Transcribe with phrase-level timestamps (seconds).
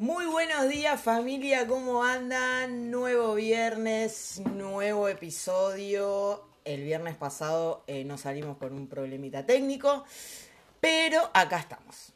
[0.00, 2.90] Muy buenos días familia, ¿cómo andan?
[2.90, 6.42] Nuevo viernes, nuevo episodio.
[6.64, 10.06] El viernes pasado eh, nos salimos con un problemita técnico,
[10.80, 12.14] pero acá estamos.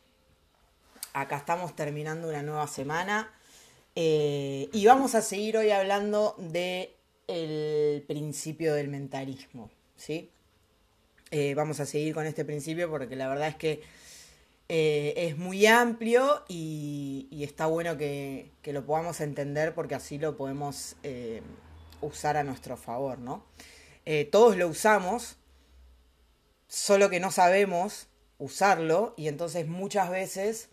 [1.12, 3.30] Acá estamos terminando una nueva semana
[3.94, 6.96] eh, y vamos a seguir hoy hablando de
[7.28, 10.30] el principio del mentalismo, ¿sí?
[11.30, 13.82] Eh, vamos a seguir con este principio porque la verdad es que
[14.68, 20.96] eh, es muy amplio y, está bueno que, lo podamos entender porque así lo podemos
[21.02, 21.42] eh,
[22.00, 23.44] usar a nuestro favor, ¿no?
[24.30, 25.38] todos lo usamos,
[26.68, 30.68] solo que no sabemos usarlo y entonces muchas veces,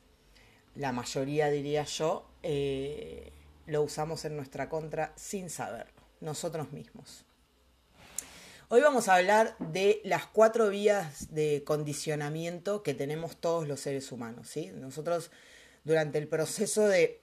[0.76, 2.28] la mayoría diría yo,
[3.68, 7.24] lo usamos en nuestra contra sin saberlo, nosotros mismos.
[8.74, 14.14] Hoy vamos a hablar de las cuatro vías de condicionamiento que tenemos todos los seres
[14.14, 14.48] humanos.
[14.48, 14.72] ¿sí?
[14.74, 15.30] Nosotros,
[15.84, 17.20] durante el proceso de,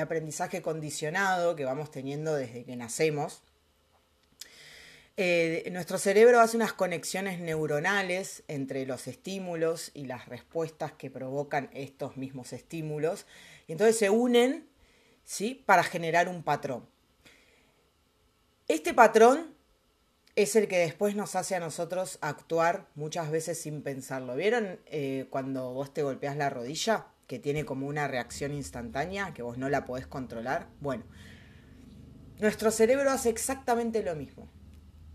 [0.00, 3.42] aprendizaje condicionado que vamos teniendo desde que nacemos,
[5.16, 11.68] eh, nuestro cerebro hace unas conexiones neuronales entre los estímulos y las respuestas que provocan
[11.72, 13.26] estos mismos estímulos,
[13.66, 14.68] y entonces se unen
[15.24, 15.64] ¿sí?
[15.66, 16.88] para generar un patrón.
[18.68, 19.55] Este patrón
[20.36, 24.36] es el que después nos hace a nosotros actuar muchas veces sin pensarlo.
[24.36, 27.06] ¿Vieron eh, cuando vos te golpeas la rodilla?
[27.26, 30.68] Que tiene como una reacción instantánea, que vos no la podés controlar.
[30.80, 31.04] Bueno,
[32.38, 34.48] nuestro cerebro hace exactamente lo mismo.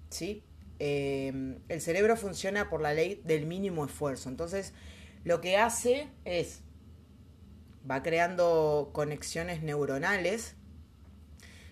[0.09, 0.43] ¿Sí?
[0.79, 4.27] Eh, el cerebro funciona por la ley del mínimo esfuerzo.
[4.27, 4.73] Entonces,
[5.23, 6.61] lo que hace es,
[7.89, 10.55] va creando conexiones neuronales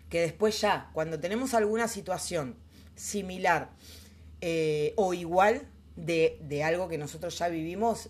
[0.10, 2.56] que después ya, cuando tenemos alguna situación
[3.00, 3.70] similar
[4.42, 8.10] eh, o igual de, algo que nosotros ya vivimos,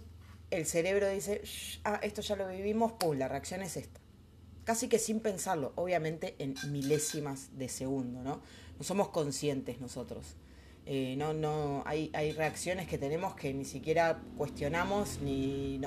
[0.51, 1.41] el cerebro dice,
[1.83, 3.99] ah, esto ya lo vivimos, pum, la reacción es esta.
[4.63, 8.41] Casi que sin pensarlo, obviamente en milésimas de segundo, ¿no?
[8.77, 10.35] No somos conscientes nosotros.
[10.85, 15.79] Eh, no, no, hay, hay, reacciones que tenemos que ni siquiera cuestionamos, ni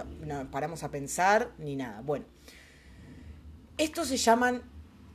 [0.50, 2.02] paramos a pensar, ni nada.
[2.02, 2.24] Bueno,
[3.78, 4.62] estos se llaman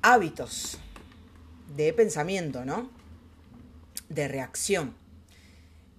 [0.02, 0.78] hábitos
[1.76, 2.97] de pensamiento, ¿no?
[4.10, 4.96] De reacción.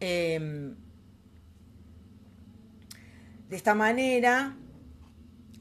[0.01, 0.77] Em,
[3.49, 4.57] de esta manera,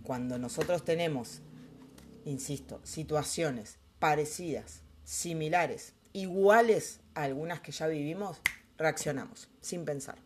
[0.04, 1.42] cuando nosotros tenemos,
[2.26, 8.42] insisto, situaciones parecidas, similares, iguales a algunas que ya vivimos,
[8.78, 10.18] reaccionamos sin pensar.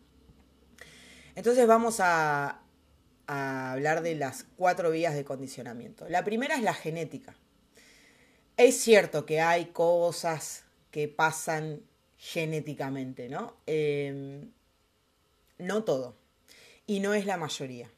[1.34, 2.62] Entonces vamos a,
[3.26, 6.08] a hablar de las cuatro vías de condicionamiento.
[6.08, 7.34] La primera es la genética.
[8.56, 11.80] Es cierto que hay cosas que pasan
[12.22, 13.56] genéticamente, ¿no?
[13.66, 14.52] Em,
[15.58, 16.14] no todo.
[16.86, 17.90] Y no es la mayoría.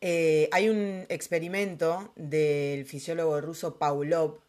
[0.00, 4.40] Eh, hay un experimento del fisiólogo ruso Pavlov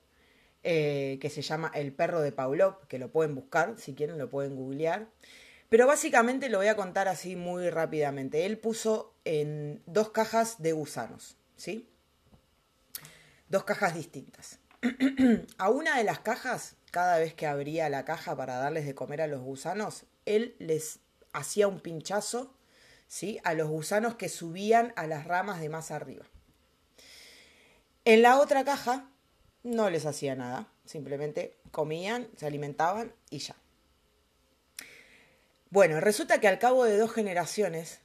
[0.63, 4.27] eh, que se llama El perro de Pavlov, que lo pueden buscar, si quieren lo
[4.27, 5.07] pueden googlear.
[5.69, 8.47] Pero básicamente lo voy a contar así muy rápidamente.
[8.47, 11.87] Él puso en dos cajas de gusanos, ¿sí?
[13.49, 14.57] Dos cajas distintas.
[15.59, 19.21] a una de las cajas cada vez que abría la caja para darles de comer
[19.21, 20.99] a los gusanos, él les
[21.33, 22.53] hacía un pinchazo,
[23.07, 23.39] ¿sí?
[23.43, 26.25] A los gusanos que subían a las ramas de más arriba.
[28.05, 29.09] En la otra caja
[29.63, 33.55] no les hacía nada, simplemente comían, se alimentaban y ya.
[35.69, 37.99] Bueno, resulta que al cabo de dos generaciones,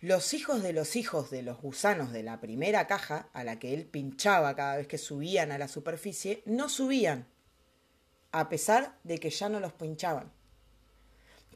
[0.00, 3.74] los hijos de los hijos de los gusanos de la primera caja, a la que
[3.74, 7.26] él pinchaba cada vez que subían a la superficie, no subían,
[8.34, 10.32] a pesar de que ya no los pinchaban.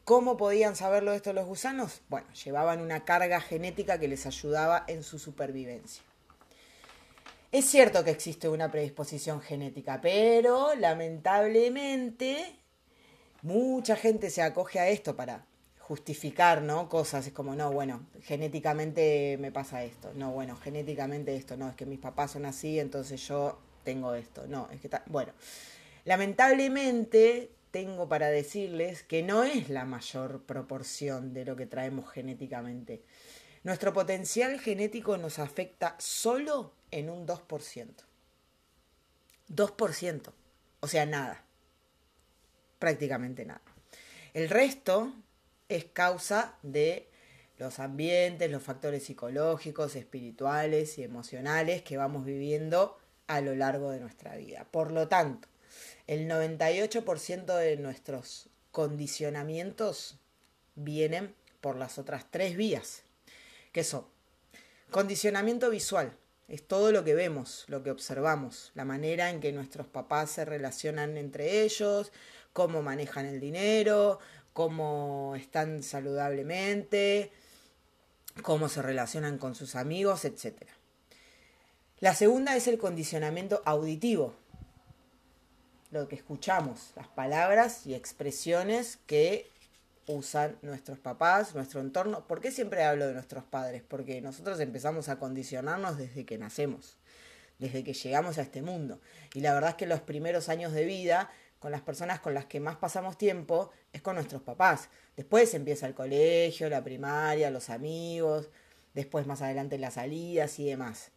[0.05, 2.01] ¿Cómo podían saberlo esto los gusanos?
[2.07, 6.01] Bueno, llevaban una carga genética que les ayudaba en su supervivencia.
[7.51, 12.55] Es cierto que existe una predisposición genética, pero lamentablemente
[13.41, 15.45] mucha gente se acoge a esto para
[15.79, 16.87] justificar, ¿no?
[16.87, 21.75] Cosas, es como, no, bueno, genéticamente me pasa esto, no, bueno, genéticamente esto, no, es
[21.75, 25.33] que mis papás son así, entonces yo tengo esto, no, es que está, bueno,
[26.09, 33.03] Lamentablemente, tengo para decirles que no es la mayor proporción de lo que traemos genéticamente.
[33.63, 37.89] Nuestro potencial genético nos afecta solo en un 2%.
[39.49, 40.33] 2%.
[40.79, 41.43] O sea, nada.
[42.79, 43.61] Prácticamente nada.
[44.33, 45.13] El resto
[45.67, 47.07] es causa de
[47.59, 52.97] los ambientes, los factores psicológicos, espirituales y emocionales que vamos viviendo
[53.27, 54.65] a lo largo de nuestra vida.
[54.71, 55.47] Por lo tanto,
[56.07, 60.17] el 98% de nuestros condicionamientos
[60.75, 63.03] vienen por las otras tres vías,
[63.71, 64.05] que son
[64.91, 66.15] condicionamiento visual.
[66.47, 70.45] es todo lo que vemos, lo que observamos, la manera en que nuestros papás se
[70.45, 72.11] relacionan entre ellos,
[72.53, 74.19] cómo manejan el dinero,
[74.53, 77.31] cómo están saludablemente,
[78.41, 80.63] cómo se relacionan con sus amigos, etc.
[81.99, 84.33] La segunda es el condicionamiento auditivo,
[85.91, 89.49] lo que escuchamos, las palabras y expresiones que
[90.07, 92.25] usan nuestros papás, nuestro entorno.
[92.27, 93.83] ¿Por qué siempre hablo de nuestros padres?
[93.87, 96.97] Porque nosotros empezamos a condicionarnos desde que nacemos,
[97.59, 98.99] desde que llegamos a este mundo.
[99.33, 102.45] Y la verdad es que los primeros años de vida, con las personas con las
[102.45, 104.89] que más pasamos tiempo, es con nuestros papás.
[105.15, 108.49] Después empieza el colegio, la primaria, los amigos,
[108.93, 111.11] después más adelante las salidas y demás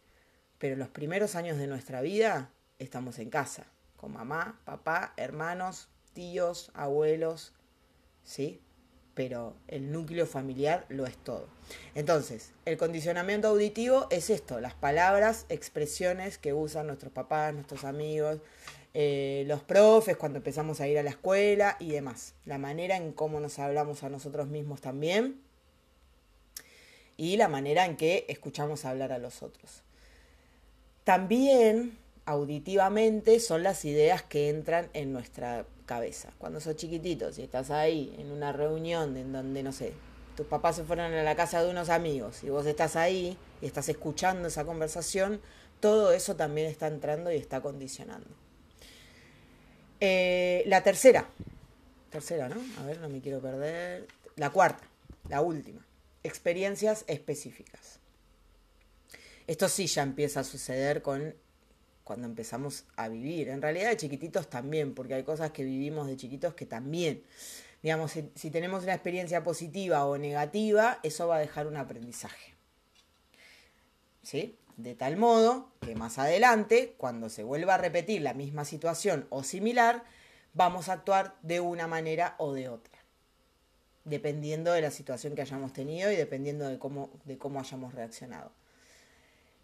[0.63, 2.49] pero los primeros años de nuestra vida
[2.79, 3.65] estamos en casa,
[4.07, 7.53] mamá, papá, hermanos, tíos, abuelos,
[8.23, 8.61] ¿sí?
[9.13, 11.47] Pero el núcleo familiar lo es todo.
[11.95, 18.39] Entonces, el condicionamiento auditivo es esto, las palabras, expresiones que usan nuestros papás, nuestros amigos,
[18.95, 22.33] eh, los profes cuando empezamos a ir a la escuela y demás.
[22.45, 25.41] La manera en cómo nos hablamos a nosotros mismos también
[27.17, 29.83] y la manera en que escuchamos hablar a los otros.
[31.03, 36.33] También auditivamente son las ideas que entran en nuestra cabeza.
[36.37, 39.93] Cuando sos chiquititos y estás ahí en una reunión en donde, no sé,
[40.35, 43.65] tus papás se fueron a la casa de unos amigos y vos estás ahí y
[43.65, 45.41] estás escuchando esa conversación,
[45.79, 48.29] todo eso también está entrando y está condicionando.
[49.99, 51.27] Eh, la tercera,
[52.09, 52.61] tercera, ¿no?
[52.81, 54.07] A ver, no me quiero perder.
[54.35, 54.83] La cuarta,
[55.29, 55.85] la última,
[56.23, 57.99] experiencias específicas.
[59.45, 61.35] Esto sí ya empieza a suceder con
[62.03, 63.49] cuando empezamos a vivir.
[63.49, 67.23] En realidad de chiquititos también, porque hay cosas que vivimos de chiquitos que también.
[67.81, 72.53] Digamos, si, si tenemos una experiencia positiva o negativa, eso va a dejar un aprendizaje.
[74.21, 74.57] ¿Sí?
[74.77, 79.43] De tal modo que más adelante, cuando se vuelva a repetir la misma situación o
[79.43, 80.03] similar,
[80.53, 82.99] vamos a actuar de una manera o de otra.
[84.05, 88.51] Dependiendo de la situación que hayamos tenido y dependiendo de cómo, de cómo hayamos reaccionado.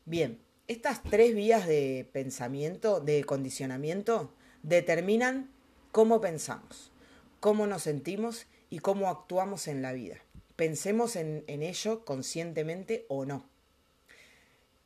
[0.06, 0.40] Bien,
[0.70, 4.32] estas tres vías de pensamiento, de condicionamiento,
[4.62, 5.50] determinan
[5.92, 6.92] cómo pensamos,
[7.40, 10.18] cómo nos sentimos y cómo actuamos en la vida.
[10.56, 13.50] Pensemos en, ello conscientemente o no.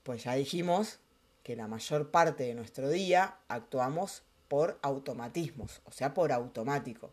[0.03, 0.99] Pues ya dijimos
[1.43, 7.11] que la mayor parte de nuestro día actuamos por automatismos, o sea, por automático.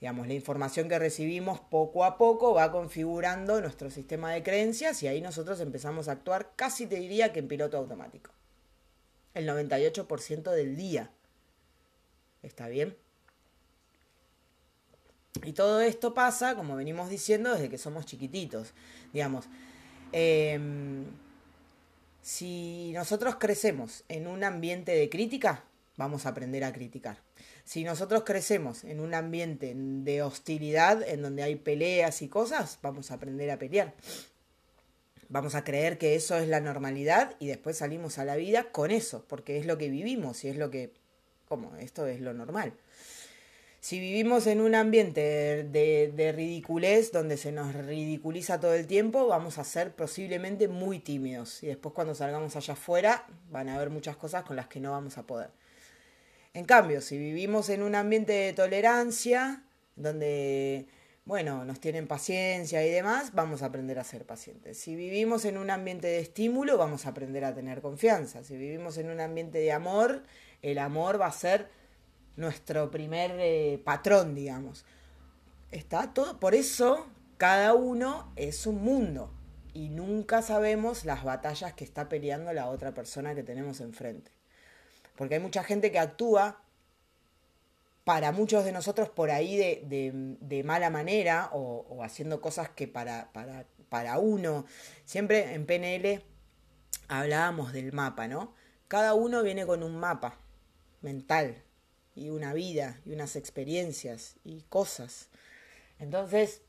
[0.00, 5.08] Digamos, la información que recibimos poco a poco va configurando nuestro sistema de creencias y
[5.08, 8.30] ahí nosotros empezamos a actuar casi te diría que en piloto automático.
[9.34, 11.10] El 98% del día.
[12.42, 12.96] ¿Está bien?
[15.44, 18.72] Y todo esto pasa, como venimos diciendo, desde que somos chiquititos.
[19.12, 19.46] Digamos,
[20.12, 21.04] em,
[22.22, 25.64] si nosotros crecemos en un ambiente de crítica,
[25.96, 27.18] vamos a aprender a criticar.
[27.70, 33.12] Si nosotros crecemos en un ambiente de hostilidad, en donde hay peleas y cosas, vamos
[33.12, 33.94] a aprender a pelear.
[35.28, 38.90] Vamos a creer que eso es la normalidad y después salimos a la vida con
[38.90, 40.92] eso, porque es lo que vivimos y es lo que,
[41.46, 42.72] como, esto es lo normal.
[43.78, 49.28] Si vivimos en un ambiente de, de, ridiculez, donde se nos ridiculiza todo el tiempo,
[49.28, 51.62] vamos a ser posiblemente muy tímidos.
[51.62, 54.90] Y después cuando salgamos allá afuera, van a haber muchas cosas con las que no
[54.90, 55.50] vamos a poder.
[56.52, 59.62] En cambio, si vivimos en un ambiente de tolerancia,
[59.94, 60.86] donde,
[61.24, 64.76] bueno, nos tienen paciencia y demás, vamos a aprender a ser pacientes.
[64.78, 68.42] Si vivimos en un ambiente de estímulo, vamos a aprender a tener confianza.
[68.42, 70.24] Si vivimos en un ambiente de amor,
[70.62, 71.68] el amor va a ser
[72.34, 74.84] nuestro primer eh, patrón, digamos.
[75.70, 79.32] Está todo, por eso cada uno es un mundo
[79.72, 84.39] y nunca sabemos las batallas que está peleando la otra persona que tenemos enfrente.
[85.20, 86.62] Porque hay mucha gente que actúa
[88.04, 93.28] para muchos de nosotros por ahí de, mala manera o, haciendo cosas que para,
[94.18, 94.64] uno,
[95.04, 96.24] siempre en PNL
[97.08, 98.54] hablábamos del mapa, ¿no?
[98.88, 100.38] Cada uno viene con un mapa
[101.02, 101.64] mental
[102.14, 105.28] y una vida y unas experiencias y cosas.
[105.98, 106.62] Entonces,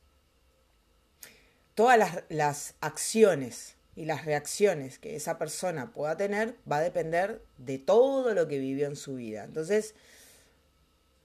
[1.73, 7.77] todas las acciones y las reacciones que esa persona pueda tener va a depender de
[7.77, 9.43] todo lo que vivió en su vida.
[9.43, 9.95] Entonces,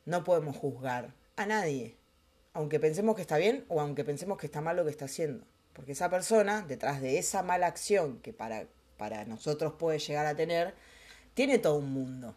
[0.04, 1.96] no podemos juzgar a nadie,
[2.52, 5.44] aunque pensemos que está bien o aunque pensemos que está mal lo que está haciendo.
[5.73, 10.35] Porque esa persona, detrás de esa mala acción que para, para nosotros puede llegar a
[10.35, 10.75] tener,
[11.35, 12.35] tiene todo un mundo.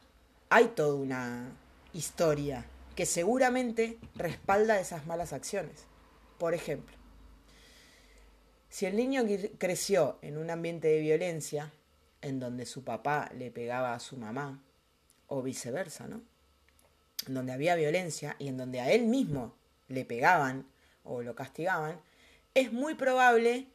[0.50, 1.56] Hay toda una
[1.94, 5.86] historia que seguramente respalda esas malas acciones.
[6.38, 6.99] Por ejemplo,
[8.70, 9.24] si el niño
[9.58, 11.72] creció en un ambiente de violencia,
[12.22, 14.62] en donde su papá le pegaba a su mamá,
[15.28, 16.22] o viceversa, ¿no?
[17.28, 19.54] En donde había violencia y en donde a él mismo
[19.88, 20.66] le pegaban
[21.04, 22.00] o lo castigaban,
[22.54, 23.68] es muy probable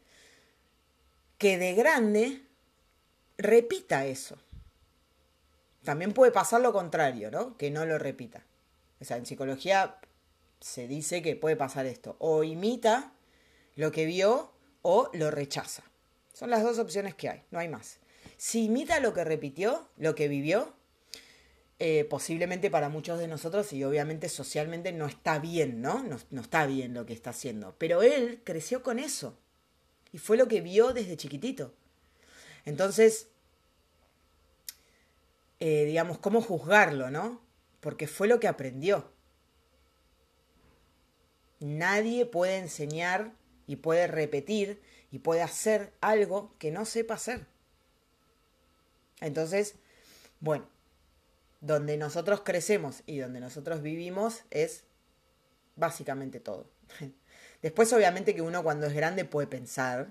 [1.38, 2.42] que de grande
[3.36, 4.38] repita eso.
[5.82, 7.56] También puede pasar lo contrario, ¿no?
[7.56, 8.42] Que no lo repita.
[9.00, 9.98] O sea, en psicología
[10.60, 12.16] se dice que puede pasar esto.
[12.18, 13.12] O imita
[13.76, 14.53] lo que vio
[14.84, 15.82] o lo rechaza.
[16.34, 17.98] Son las dos opciones que hay, no hay más.
[18.36, 20.74] Si imita lo que repitió, lo que vivió,
[21.78, 26.02] eh, posiblemente para muchos de nosotros y obviamente socialmente no está bien, ¿no?
[26.02, 26.18] ¿no?
[26.30, 26.40] ¿no?
[26.42, 27.74] está bien lo que está haciendo.
[27.78, 29.38] Pero él creció con eso
[30.12, 31.74] y fue lo que vio desde chiquitito.
[32.66, 33.28] Entonces,
[35.60, 37.40] eh, digamos, ¿cómo juzgarlo, no?
[37.80, 39.10] Porque fue lo que aprendió.
[41.60, 43.32] Nadie puede enseñar
[43.66, 44.80] y puede repetir
[45.11, 47.47] y puede hacer algo que no sepa hacer.
[49.21, 49.75] Entonces,
[50.40, 50.66] bueno,
[51.61, 54.85] donde nosotros crecemos y donde nosotros vivimos es
[55.76, 56.66] básicamente todo.
[57.62, 60.09] Después obviamente que uno cuando es grande puede pensar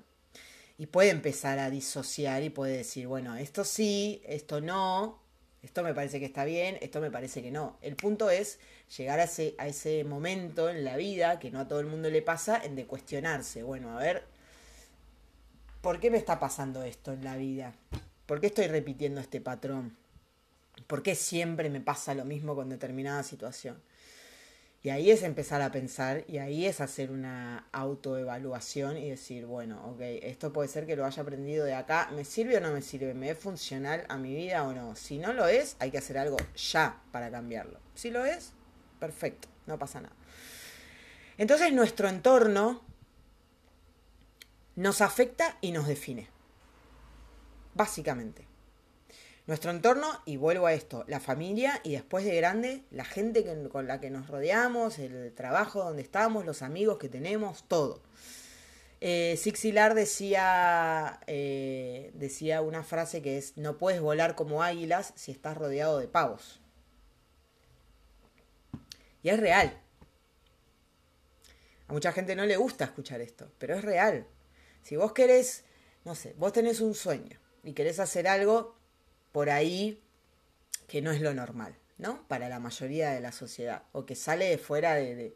[0.78, 5.23] y puede empezar a disociar y puede decir, bueno, esto sí, esto no,
[5.63, 7.77] esto me parece que está bien, esto me parece que no.
[7.82, 8.60] El punto es
[8.98, 12.10] llegar a ese, a ese momento en la vida, que no a todo el mundo
[12.10, 14.24] le pasa, en de cuestionarse, bueno, a ver,
[15.82, 17.74] ¿por qué me está pasando esto en la vida?
[18.25, 19.96] ¿Por qué estoy repitiendo este patrón?
[20.86, 23.82] ¿Por qué siempre me pasa lo mismo con determinada situación?
[24.86, 29.82] Y ahí es empezar a pensar y ahí es hacer una autoevaluación y decir, bueno,
[29.88, 32.82] ok, esto puede ser que lo haya aprendido de acá, ¿me sirve o no me
[32.82, 33.13] sirve?
[33.13, 34.98] ¿Me es funcional a mi vida o no?
[34.98, 37.80] Si no lo es, hay que hacer algo ya para cambiarlo.
[37.96, 38.52] Si lo es,
[39.00, 40.16] perfecto, no pasa nada.
[41.38, 42.82] Entonces nuestro entorno
[44.75, 46.28] nos afecta y nos define.
[47.74, 48.53] Básicamente
[49.46, 53.88] nuestro entorno, y vuelvo a esto, la familia y después de grande, la gente con
[53.88, 58.02] la que nos rodeamos, el trabajo donde estamos, los amigos que tenemos, todo.
[59.06, 59.38] Eh,
[59.96, 66.00] decía, eh, decía una frase que es, no puedes volar como águilas si estás rodeado
[66.00, 66.62] de pavos.
[69.24, 69.78] Y es real.
[71.90, 74.26] A mucha gente no le gusta escuchar esto, pero es real.
[74.84, 75.66] Si vos querés,
[76.06, 78.78] no sé, vos tenés un sueño y querés hacer algo,
[79.34, 80.00] por ahí
[80.88, 82.25] que no es lo normal, ¿no?
[82.30, 85.36] Para la mayoría de la sociedad, o que sale de fuera de,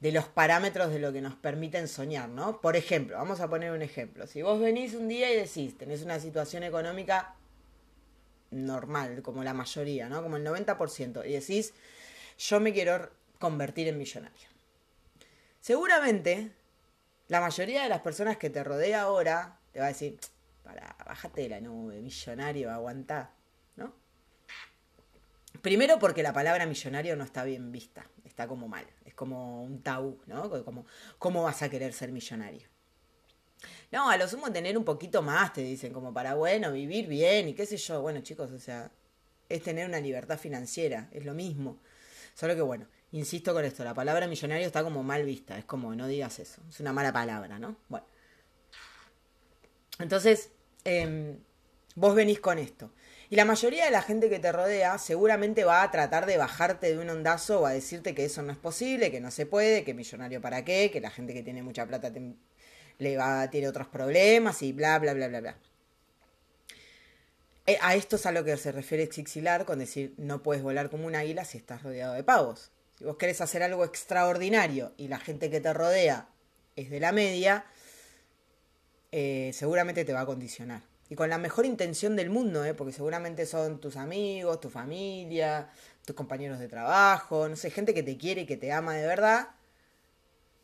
[0.00, 2.60] los parámetros de lo que nos permiten soñar, ¿no?
[2.60, 4.26] Por ejemplo, vamos a poner un ejemplo.
[4.26, 7.34] Si vos venís un día y decís, tenés una situación económica
[8.50, 10.22] normal, como la mayoría, ¿no?
[10.22, 11.72] Como el 90%, y decís,
[12.38, 14.48] yo me quiero convertir en millonario.
[15.60, 16.50] Seguramente,
[17.28, 20.18] la mayoría de las personas que te rodea ahora te va a decir,
[20.62, 23.34] para, bájate de la nube, millonario, aguantá,
[23.76, 23.94] ¿no?
[25.60, 29.82] Primero porque la palabra millonario no está bien vista, está como mal, es como un
[29.82, 30.50] tabú, ¿no?
[30.64, 30.86] Como,
[31.18, 32.68] ¿cómo vas a querer ser millonario?
[33.92, 37.48] No, a lo sumo tener un poquito más, te dicen, como para, bueno, vivir bien
[37.48, 38.00] y qué sé yo.
[38.00, 38.90] Bueno, chicos, o sea,
[39.48, 41.78] es tener una libertad financiera, es lo mismo.
[42.34, 45.94] Solo que, bueno, insisto con esto, la palabra millonario está como mal vista, es como,
[45.94, 47.76] no digas eso, es una mala palabra, ¿no?
[47.88, 48.06] Bueno.
[50.02, 50.50] Entonces,
[50.84, 51.38] em,
[51.94, 52.92] vos venís con esto.
[53.30, 56.88] Y la mayoría de la gente que te rodea seguramente va a tratar de bajarte
[56.88, 59.84] de un ondazo o a decirte que eso no es posible, que no se puede,
[59.84, 62.12] que millonario para qué, que la gente que tiene mucha plata
[62.98, 65.56] le va, tiene otros problemas y bla, bla, bla, bla, bla.
[67.66, 70.90] Eh, a esto es a lo que se refiere Xixilar con decir no puedes volar
[70.90, 72.70] como un águila si estás rodeado de pavos.
[72.98, 76.28] Si vos querés hacer algo extraordinario y la gente que te rodea
[76.76, 77.64] es de la media,
[79.12, 80.82] eh, seguramente te va a condicionar.
[81.08, 82.72] Y con la mejor intención del mundo, ¿eh?
[82.72, 85.68] porque seguramente son tus amigos, tu familia,
[86.06, 89.06] tus compañeros de trabajo, no sé, gente que te quiere y que te ama de
[89.06, 89.48] verdad,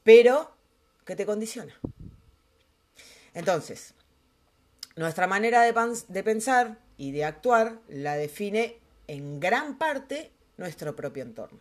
[0.03, 0.51] pero
[1.05, 1.75] que te condiciona.
[3.35, 3.95] Entonces,
[4.97, 5.75] nuestra manera de,
[6.09, 11.61] de pensar y de actuar la define en gran parte nuestro propio entorno.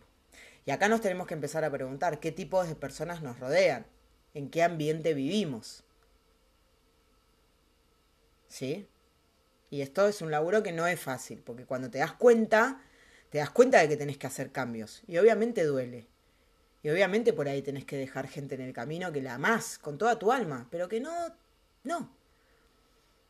[0.64, 3.86] Y acá nos tenemos que empezar a preguntar qué tipos de personas nos rodean,
[4.34, 5.84] en qué ambiente vivimos.
[8.48, 8.88] ¿Sí?
[9.70, 12.82] Y esto es un laburo que no es fácil, porque cuando te das cuenta,
[13.30, 15.02] te das cuenta de que tenés que hacer cambios.
[15.06, 16.08] Y obviamente duele.
[16.82, 19.98] Y obviamente por ahí tenés que dejar gente en el camino que la amás con
[19.98, 21.12] toda tu alma, pero que no,
[21.84, 22.10] no.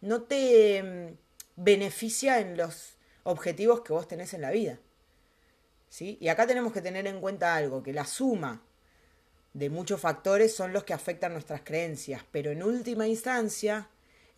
[0.01, 1.17] No te mm,
[1.57, 4.79] beneficia en los objetivos que vos tenés en la vida.
[5.89, 6.19] ¿Sí?
[6.21, 8.63] Y acá tenemos que tener en cuenta algo, que la suma
[9.55, 13.89] de muchos factores son los que afectan nuestras creencias, pero en última instancia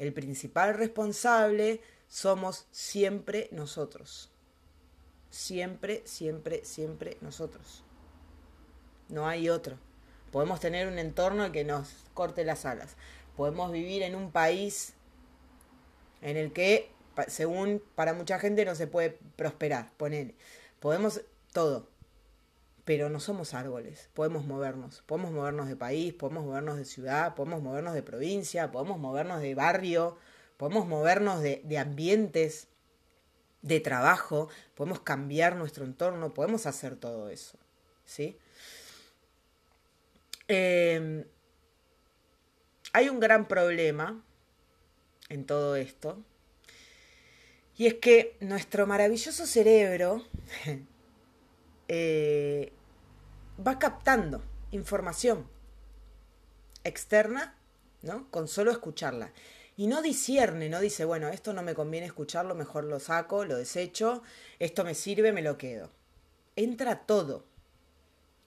[0.01, 4.31] el principal responsable somos siempre nosotros.
[5.29, 7.85] Siempre, siempre, siempre nosotros.
[9.11, 9.77] No hay otro.
[10.33, 12.97] Podemos tener un entorno que nos corte las alas.
[13.37, 14.95] Podemos vivir en un país
[16.23, 16.91] en el que,
[17.29, 19.93] según para mucha gente, no se puede prosperar.
[19.99, 20.35] Ponele.
[20.81, 21.21] Podemos
[21.53, 21.87] todo.
[22.91, 24.11] Pero no somos árboles.
[24.15, 25.05] Podemos movernos.
[25.07, 29.55] Podemos movernos de país, podemos movernos de ciudad, podemos movernos de provincia, podemos movernos de
[29.55, 30.19] barrio,
[30.57, 32.67] podemos movernos de, de ambientes,
[33.63, 37.59] de trabajo, podemos cambiar nuestro entorno, podemos hacer todo eso.
[38.05, 38.37] ¿Sí?
[40.49, 41.25] Em,
[42.93, 44.21] hay un gran problema
[45.29, 46.19] en todo esto.
[47.77, 50.25] Y es que nuestro maravilloso cerebro
[51.87, 52.73] eh,
[53.67, 55.47] va captando información
[56.85, 57.57] externa,
[58.03, 58.31] ¿no?
[58.31, 59.33] Con solo escucharla.
[59.77, 63.57] Y no discierne, no dice, bueno, esto no me conviene escucharlo, mejor lo saco, lo
[63.57, 64.23] desecho,
[64.59, 65.91] esto me sirve, me lo quedo.
[66.57, 67.45] Entra todo.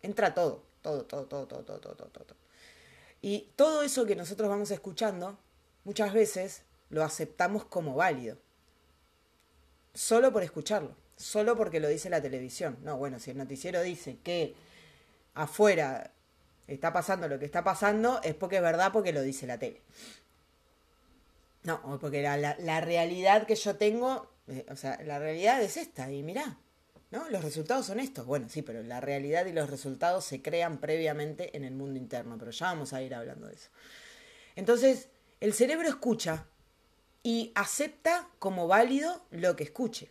[0.02, 0.64] Entra todo.
[0.82, 2.36] Todo, todo, todo, todo, todo, todo, todo.
[3.22, 5.40] Y todo eso que nosotros vamos escuchando,
[5.86, 8.38] muchas veces lo aceptamos como válido.
[9.94, 12.78] Solo por escucharlo, solo porque lo dice la televisión.
[12.84, 14.56] No, bueno, si el noticiero dice que
[15.34, 16.12] afuera
[16.68, 19.82] está pasando lo que está pasando, es porque es verdad porque lo dice la tele.
[21.64, 26.24] No, porque la, realidad que yo tengo, eh, o sea, la realidad es esta, y
[26.24, 26.58] mirá,
[27.12, 27.30] ¿No?
[27.30, 28.26] Los resultados son estos.
[28.26, 32.40] Bueno, sí, pero la realidad y los resultados se crean previamente en el mundo interno,
[32.40, 33.70] pero ya vamos a ir hablando de eso.
[34.56, 35.10] Entonces,
[35.40, 36.48] el cerebro escucha
[37.22, 40.10] y acepta como válido lo que escuche.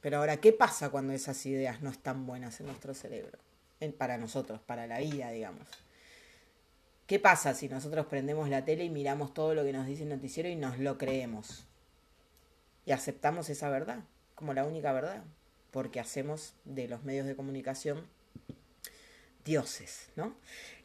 [0.00, 3.38] Pero ahora, ¿qué pasa cuando esas ideas no están buenas en nuestro cerebro?
[3.92, 5.66] Para nosotros, para la vida, digamos.
[7.06, 10.08] ¿Qué pasa si nosotros prendemos la tele y miramos todo lo que nos dice el
[10.08, 11.66] noticiero y nos lo creemos?
[12.86, 14.00] Y aceptamos esa verdad
[14.34, 15.22] como la única verdad
[15.70, 18.06] porque hacemos de los medios de comunicación
[19.44, 20.34] dioses, ¿no?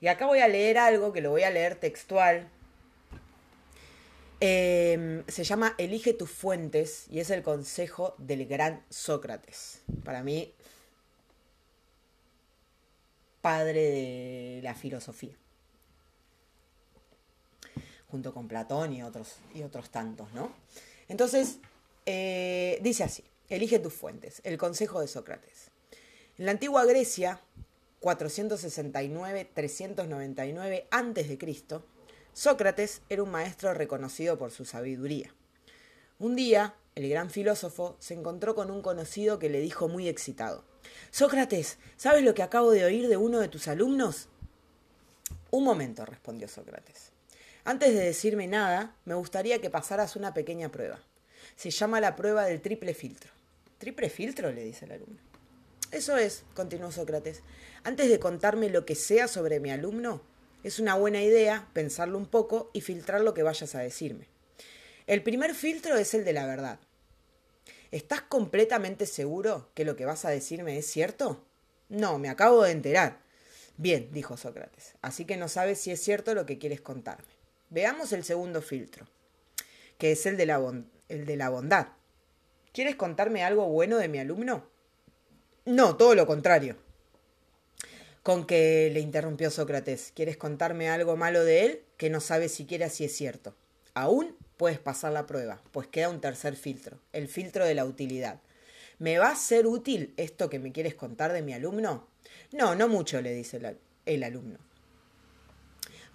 [0.02, 2.50] Y acá voy a leer algo que lo voy a leer textual.
[4.42, 9.82] Em, se llama Elige tus fuentes y es el consejo del gran Sócrates.
[10.04, 10.54] Para mí,
[13.42, 15.36] padre de la filosofía.
[18.10, 20.54] Junto con Platón y otros, y otros tantos, ¿no?
[21.08, 21.60] Entonces,
[22.06, 23.24] eh, dice así.
[23.50, 24.42] Elige tus fuentes.
[24.44, 25.72] El consejo de Sócrates.
[26.38, 27.42] En la antigua Grecia,
[28.02, 31.40] 469-399 a.C.,
[32.32, 35.34] Sócrates era un maestro reconocido por su sabiduría.
[36.20, 40.64] Un día, el gran filósofo se encontró con un conocido que le dijo muy excitado,
[41.12, 44.30] Sócrates, ¿sabes lo que acabo de oír de uno de tus alumnos?
[45.52, 47.12] Un momento, respondió Sócrates.
[47.66, 51.00] Antes de decirme nada, me gustaría que pasaras una pequeña prueba.
[51.56, 53.32] Se llama la prueba del triple filtro.
[53.78, 55.20] Triple filtro, le dice el alumno.
[55.92, 57.42] Eso es, continuó Sócrates.
[57.84, 60.22] Antes de contarme lo que sea sobre mi alumno,
[60.64, 64.28] es una buena idea pensarlo un poco y filtrar lo que vayas a decirme.
[65.08, 66.80] El primer filtro es el de la verdad.
[67.92, 71.44] ¿Estás completamente seguro que lo que vas a decirme es cierto?
[71.90, 73.20] No, me acabo de enterar.
[73.78, 77.40] Bien, dijo Sócrates, así que no sabes si es cierto lo que quieres contarme.
[77.70, 79.08] Veamos el segundo filtro,
[79.98, 81.88] que es el de la, bondad.
[82.74, 84.68] ¿Quieres contarme algo bueno de mi alumno?
[85.66, 86.78] No, todo lo contrario.
[88.22, 92.90] Con que le interrumpió Sócrates, ¿quieres contarme algo malo de él que no sabes siquiera
[92.90, 93.56] si es cierto?
[93.96, 98.42] Aún puedes pasar la prueba, pues queda un tercer filtro, el filtro de la utilidad.
[98.98, 102.10] ¿Me va a ser útil esto que me quieres contar de mi alumno?
[102.52, 104.60] No, no mucho, le dice el, el alumno.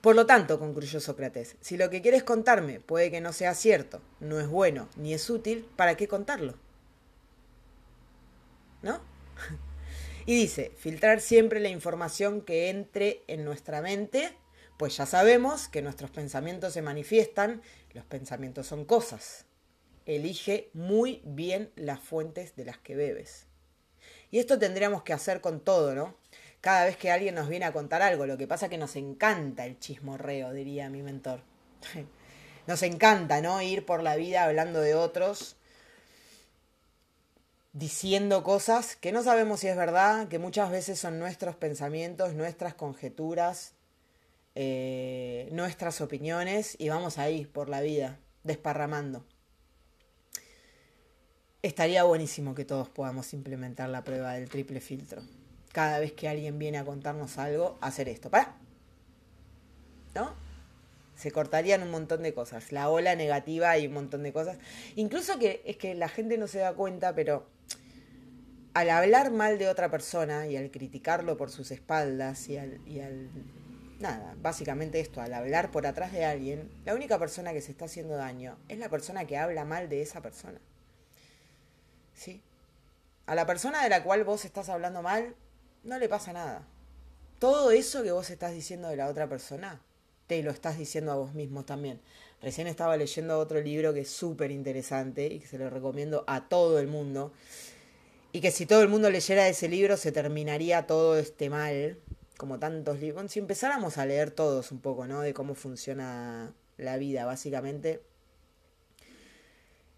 [0.03, 4.03] Por lo tanto, concluyó Sócrates, si lo que quieres contarme puede que no sea cierto,
[4.21, 6.59] no es bueno ni es útil, ¿para qué contarlo?
[8.83, 9.01] ¿No?
[10.27, 14.37] y dice, filtrar siempre la información que entre en nuestra mente,
[14.77, 17.63] pues ya sabemos que nuestros pensamientos se manifiestan,
[17.95, 19.47] los pensamientos son cosas.
[20.05, 23.47] Elige muy bien las fuentes de las que bebes.
[24.31, 26.15] Y esto tendríamos que hacer con todo, ¿no?
[26.65, 28.25] cada vez que alguien nos viene a contar algo.
[28.25, 31.43] Lo que pasa es que nos encanta el chismorreo, diría mi mentor.
[32.67, 33.61] Nos encanta, ¿no?
[33.61, 35.57] Ir por la vida hablando de otros,
[37.75, 42.73] diciendo cosas que no sabemos si es verdad, que muchas veces son nuestros pensamientos, nuestras
[42.73, 43.74] conjeturas,
[44.55, 49.25] eh, nuestras opiniones, y vamos ahí por la vida, desparramando.
[51.63, 55.23] Estaría buenísimo que todos podamos implementar la prueba del triple filtro
[55.75, 58.31] cada vez que alguien viene a contarnos algo, hacer esto.
[58.31, 58.55] ¿Para?
[60.15, 60.33] ¿No?
[61.17, 62.71] Se cortarían un montón de cosas.
[62.71, 64.57] La ola negativa y un montón de cosas.
[64.95, 67.49] Incluso que es que la gente no se da cuenta, pero
[68.73, 73.01] al hablar mal de otra persona y al criticarlo por sus espaldas y al, y
[73.01, 73.29] al
[74.01, 77.87] nada, básicamente esto, al hablar por atrás de alguien, la única persona que se está
[77.87, 80.61] haciendo daño es la persona que habla mal de esa persona.
[82.15, 82.43] ¿Sí?
[83.27, 85.35] A la persona de la cual vos estás hablando mal,
[85.83, 86.67] no le pasa nada.
[87.39, 89.81] Todo eso que vos estás diciendo de la otra persona,
[90.27, 92.01] te lo estás diciendo a vos mismo también.
[92.41, 96.49] Recién estaba leyendo otro libro que es súper interesante y que se lo recomiendo a
[96.49, 97.33] todo el mundo.
[98.33, 101.99] Y que si todo el mundo leyera ese libro se terminaría todo este mal,
[102.37, 103.31] como tantos libros.
[103.31, 105.21] Si empezáramos a leer todos un poco, ¿no?
[105.21, 108.03] De cómo funciona la vida, básicamente,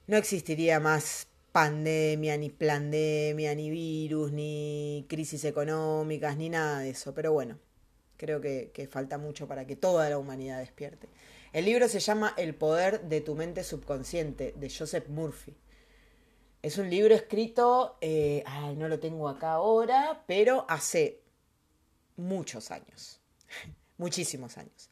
[0.07, 7.15] no existiría más pandemia, ni pandemia, ni virus, ni crisis económicas, ni nada de eso.
[7.15, 7.59] Pero bueno,
[8.17, 11.09] creo que, falta mucho para que toda la humanidad despierte.
[11.53, 15.57] El libro se llama El poder de tu mente subconsciente, de Joseph Murphy.
[16.63, 21.23] Es un libro escrito, eh, ay, no lo tengo acá ahora, pero hace
[22.17, 23.21] muchos años,
[23.99, 24.91] muchísimos años.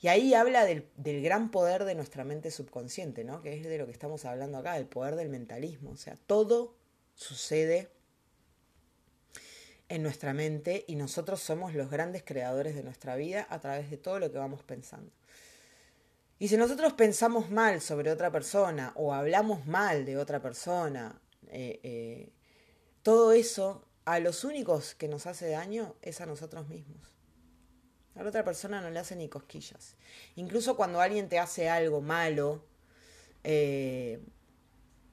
[0.00, 3.40] Y ahí habla del, gran poder de nuestra mente subconsciente, ¿no?
[3.40, 5.92] Que es de lo que estamos hablando acá, el poder del mentalismo.
[5.92, 6.76] O sea, todo
[7.14, 7.88] sucede
[9.88, 13.96] en nuestra mente y nosotros somos los grandes creadores de nuestra vida a través de
[13.96, 15.10] todo lo que vamos pensando.
[16.38, 21.80] Y si nosotros pensamos mal sobre otra persona o hablamos mal de otra persona, eh,
[21.82, 22.32] eh,
[23.02, 27.14] todo eso a los únicos que nos hace daño es a nosotros mismos.
[28.14, 29.96] A la otra persona no le hace ni cosquillas.
[30.36, 32.64] Incluso cuando alguien te hace algo malo
[33.42, 34.20] eh,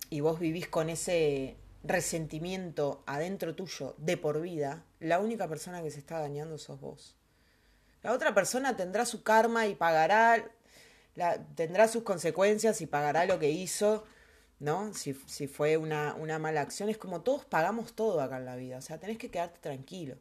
[0.10, 5.90] y vos vivís con ese resentimiento adentro tuyo de por vida, la única persona que
[5.90, 7.16] se está dañando sos vos.
[8.04, 10.52] La otra persona tendrá su karma y pagará,
[11.56, 14.06] tendrá sus consecuencias y pagará lo que hizo,
[14.62, 14.94] ¿no?
[14.94, 18.56] Si, si fue una, una mala acción, es como todos pagamos todo acá en la
[18.56, 20.18] vida, o sea, tenés que quedarte tranquilo.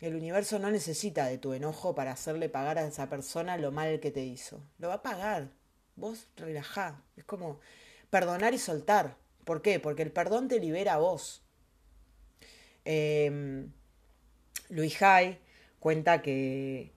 [0.00, 4.00] El universo no necesita de tu enojo para hacerle pagar a esa persona lo mal
[4.00, 4.60] que te hizo.
[4.78, 5.48] Lo va a pagar.
[5.96, 7.02] Vos relajá.
[7.16, 7.58] Es como
[8.10, 9.16] perdonar y soltar.
[9.44, 9.80] ¿Por qué?
[9.80, 11.42] Porque el perdón te libera a vos.
[12.84, 13.66] Eh,
[14.68, 15.40] Luis Hay
[15.80, 16.92] cuenta que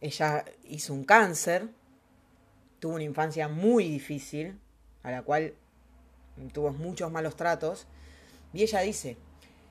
[0.00, 1.68] ella hizo un cáncer,
[2.78, 4.58] tuvo una infancia muy difícil,
[5.02, 5.54] a la cual
[6.52, 7.86] tuvo muchos malos tratos,
[8.52, 9.16] y ella dice,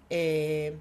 [0.09, 0.77] eh,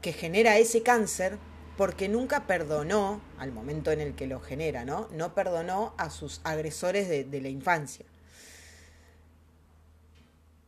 [0.00, 1.38] que genera ese cáncer
[1.76, 5.08] porque nunca perdonó, al momento en el que lo genera, ¿no?
[5.12, 8.06] No perdonó a sus agresores de, la infancia.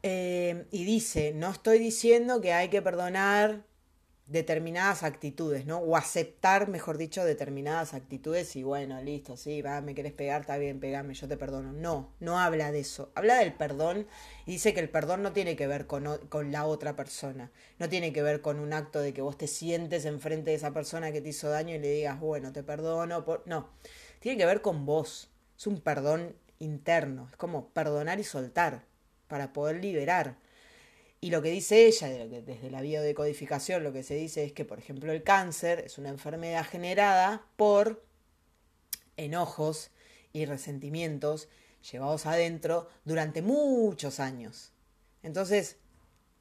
[0.03, 3.65] Eh, y dice, no estoy diciendo que hay que perdonar
[4.29, 5.79] determinadas actitudes, ¿no?
[5.79, 10.59] O aceptar, mejor dicho, determinadas actitudes y bueno, listo, sí, va, me querés pegar, está
[10.59, 11.73] bien, pegame, yo te perdono.
[11.73, 13.11] No, no habla de eso.
[13.15, 14.07] Habla del perdón
[14.45, 17.51] y dice que el perdón no tiene que ver con, con la otra persona.
[17.79, 20.73] No tiene que ver con un acto de que vos te sientes enfrente de esa
[20.73, 23.25] persona que te hizo daño y le digas, bueno, te perdono.
[23.25, 23.43] Por...
[23.47, 23.71] No,
[24.21, 25.31] tiene que ver con vos.
[25.57, 27.29] Es un perdón interno.
[27.31, 28.85] Es como perdonar y soltar
[29.27, 30.37] para poder liberar
[31.21, 34.79] y lo que dice ella, desde la biodecodificación, lo que se dice es que, por
[34.79, 38.05] ejemplo, el cáncer es una enfermedad generada por
[39.17, 39.91] enojos
[40.33, 41.49] y resentimientos
[41.91, 44.73] llevados adentro durante muchos años.
[45.23, 45.77] Entonces,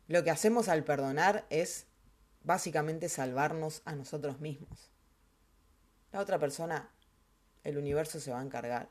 [0.08, 1.88] lo que hacemos al perdonar es
[2.44, 4.92] básicamente salvarnos a nosotros mismos.
[6.12, 6.92] La otra persona,
[7.64, 8.90] el universo se va a encargar.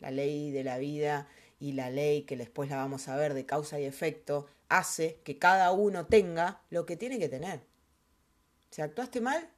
[0.00, 3.46] La ley de la vida y la ley que después la vamos a ver de
[3.46, 7.60] causa y efecto hace que cada uno tenga lo que tiene que tener.
[8.70, 9.48] Si actuaste mal,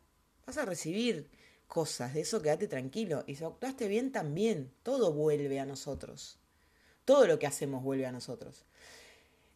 [0.46, 1.30] vas a recibir
[1.66, 3.24] cosas, de eso quédate tranquilo.
[3.26, 6.38] Y si actuaste bien también, todo vuelve a nosotros.
[7.04, 8.64] Todo lo que hacemos vuelve a nosotros.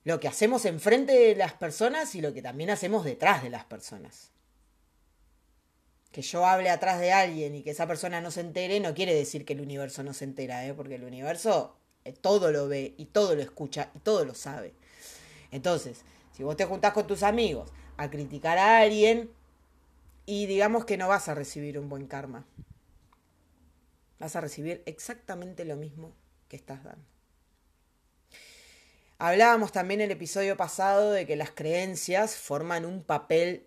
[0.04, 3.64] Lo que hacemos enfrente de las personas y lo que también hacemos detrás de las
[3.64, 4.30] personas.
[6.10, 9.14] Que yo hable atrás de alguien y que esa persona no se entere no quiere
[9.14, 10.74] decir que el universo no se entera, ¿eh?
[10.74, 11.76] porque el universo
[12.20, 14.74] todo lo ve y todo lo escucha y todo lo sabe.
[15.50, 19.30] Entonces, si vos te juntás con tus amigos a criticar a alguien
[20.26, 22.46] y digamos que no vas a recibir un buen karma,
[24.18, 26.12] vas a recibir exactamente lo mismo
[26.48, 27.04] que estás dando.
[29.18, 33.66] Hablábamos también el episodio pasado de que las creencias forman un papel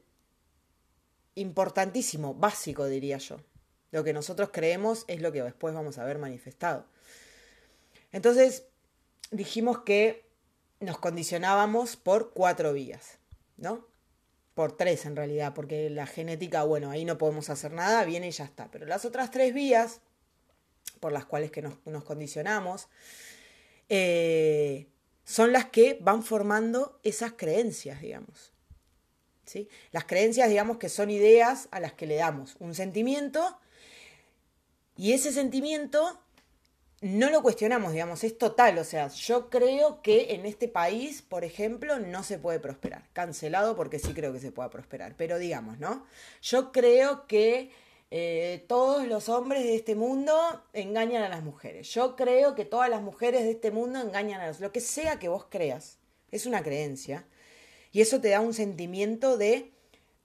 [1.35, 3.37] importantísimo, básico diría yo.
[3.91, 6.87] Lo que nosotros creemos es lo que después vamos a ver manifestado.
[8.13, 8.63] Entonces,
[9.31, 10.25] dijimos que
[10.79, 13.17] nos condicionábamos por cuatro vías,
[13.57, 13.85] ¿no?
[14.53, 18.31] por tres en realidad, porque la genética, bueno, ahí no podemos hacer nada, viene y
[18.31, 18.69] ya está.
[18.69, 19.99] Pero las otras tres vías
[20.99, 22.87] por las cuales que nos, condicionamos,
[23.89, 24.87] eh,
[25.25, 28.53] son las que van formando esas creencias, digamos.
[29.45, 29.67] ¿Sí?
[29.91, 33.59] Las creencias, digamos, que son ideas a las que le damos un sentimiento
[34.95, 36.21] y ese sentimiento
[37.03, 38.77] no lo cuestionamos, digamos, es total.
[38.77, 43.03] O sea, yo creo que en este país, por ejemplo, no se puede prosperar.
[43.11, 45.15] Cancelado porque sí creo que se pueda prosperar.
[45.17, 46.05] Pero digamos, ¿no?
[46.41, 47.71] Yo creo que
[48.09, 50.33] eh, todos los hombres de este mundo
[50.71, 51.89] engañan a las mujeres.
[51.93, 54.61] Yo creo que todas las mujeres de este mundo engañan a los...
[54.61, 55.99] Lo que sea que vos creas,
[56.31, 57.27] es una creencia.
[57.91, 59.73] Y eso te da un sentimiento de,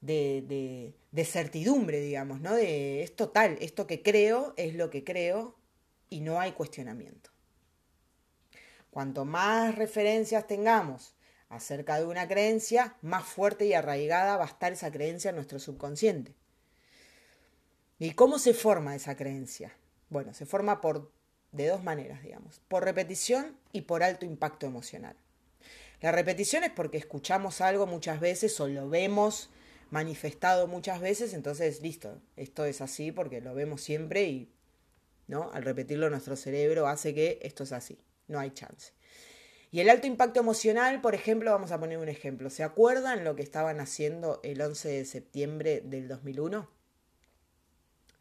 [0.01, 2.55] de, de, certidumbre, digamos, ¿no?
[2.55, 5.58] De es total, esto que creo es lo que creo
[6.11, 7.31] y no hay cuestionamiento.
[8.91, 11.15] Cuanto más referencias tengamos
[11.49, 15.59] acerca de una creencia, más fuerte y arraigada va a estar esa creencia en nuestro
[15.59, 16.35] subconsciente.
[17.99, 19.77] ¿Y cómo se forma esa creencia?
[20.09, 21.11] Bueno, se forma por
[21.53, 25.17] de dos maneras, digamos, por repetición y por alto impacto emocional.
[26.01, 29.51] La repetición es porque escuchamos algo muchas veces o lo vemos
[29.91, 34.53] manifestado muchas veces, entonces listo, esto es así porque lo vemos siempre y
[35.29, 35.51] ¿no?
[35.53, 38.93] Al repetirlo nuestro cerebro hace que esto es así, no hay chance.
[39.71, 42.49] Y el alto impacto emocional, por ejemplo, vamos a poner un ejemplo.
[42.49, 46.69] ¿Se acuerdan lo que estaban haciendo el 11 de septiembre del 2001?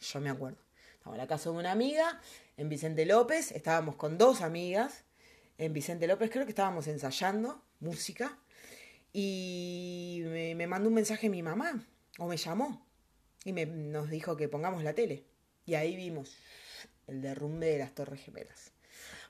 [0.01, 0.57] Yo me acuerdo.
[0.97, 2.21] Estaba en la casa de una amiga,
[2.57, 5.05] en Vicente López, estábamos con dos amigas,
[5.57, 8.37] en Vicente López creo que estábamos ensayando música
[9.13, 11.85] y me, mandó un mensaje mi mamá,
[12.19, 12.85] o me llamó,
[13.45, 15.23] y me, nos dijo que pongamos la tele.
[15.65, 16.35] Y ahí vimos
[17.07, 18.71] el derrumbe de las Torres Gemelas.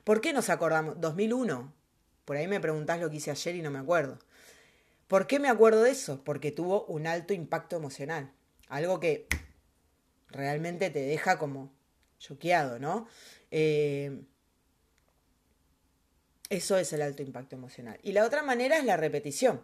[0.04, 1.00] ¿Por qué nos acordamos?
[1.00, 1.72] 2001.
[2.24, 4.18] Por ahí me preguntás lo que hice ayer y no me acuerdo.
[5.06, 6.22] ¿Por qué me acuerdo de eso?
[6.24, 8.32] Porque tuvo un alto impacto emocional.
[8.68, 9.26] Algo que
[10.28, 11.72] realmente te deja como
[12.18, 13.08] choqueado, ¿no?
[13.50, 14.22] Eh,
[16.50, 17.98] eso es el alto impacto emocional.
[18.02, 19.62] Y la otra manera es la repetición.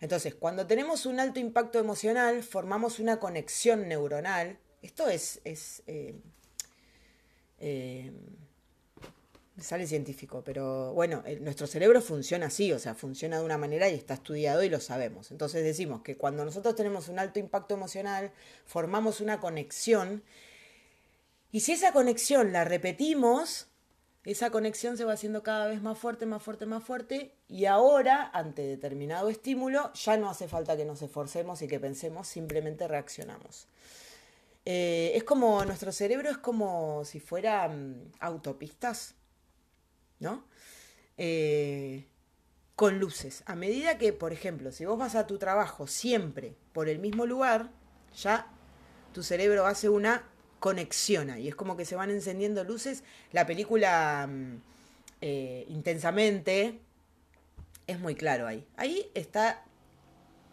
[0.00, 4.58] Entonces, cuando tenemos un alto impacto emocional, formamos una conexión neuronal.
[4.82, 6.20] Esto es, es eh,
[7.58, 8.12] eh,
[9.60, 13.94] sale científico, pero bueno, nuestro cerebro funciona así, o sea, funciona de una manera y
[13.94, 15.30] está estudiado y lo sabemos.
[15.30, 18.32] Entonces decimos que cuando nosotros tenemos un alto impacto emocional,
[18.66, 20.22] formamos una conexión
[21.52, 23.68] y si esa conexión la repetimos,
[24.24, 28.30] esa conexión se va haciendo cada vez más fuerte, más fuerte, más fuerte y ahora,
[28.34, 33.68] ante determinado estímulo, ya no hace falta que nos esforcemos y que pensemos, simplemente reaccionamos.
[34.66, 39.14] Eh, es como, nuestro cerebro es como si fuera mm, autopistas
[40.18, 40.44] ¿no?
[41.16, 42.06] Eh,
[42.74, 43.42] con luces.
[43.46, 47.26] A medida que, por ejemplo, si vos vas a tu trabajo siempre por el mismo
[47.26, 47.70] lugar,
[48.16, 48.46] ya
[49.12, 51.48] tu cerebro hace una conexión ahí.
[51.48, 53.02] Es como que se van encendiendo luces.
[53.32, 54.56] La película mm,
[55.22, 56.80] eh, Intensamente
[57.86, 58.66] es muy claro ahí.
[58.76, 59.64] Ahí está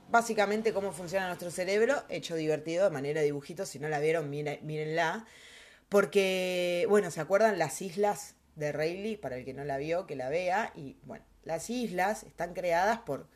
[0.10, 3.66] básicamente cómo funciona nuestro cerebro, hecho divertido de manera de dibujito.
[3.66, 5.26] Si no la vieron, mírenla.
[5.90, 10.16] Porque, bueno, ¿se acuerdan las islas de Rayleigh, para el que no la vio, que
[10.16, 10.72] la vea.
[10.76, 13.28] Y bueno, las islas están creadas por,